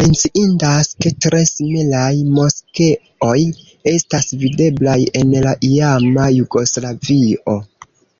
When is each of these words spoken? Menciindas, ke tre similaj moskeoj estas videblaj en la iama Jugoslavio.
Menciindas, 0.00 0.88
ke 1.04 1.12
tre 1.26 1.38
similaj 1.50 2.10
moskeoj 2.40 3.38
estas 3.96 4.30
videblaj 4.44 5.00
en 5.24 5.34
la 5.48 5.58
iama 5.72 6.30
Jugoslavio. 6.38 7.60